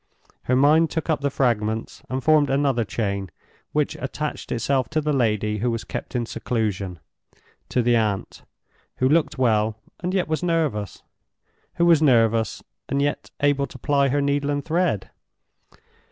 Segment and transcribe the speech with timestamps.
[0.45, 3.29] Her mind took up the fragments, and formed another chain
[3.71, 8.41] which attached itself to the lady who was kept in seclusion—to the aunt,
[8.95, 11.03] who looked well, and yet was nervous;
[11.75, 15.11] who was nervous, and yet able to ply her needle and thread.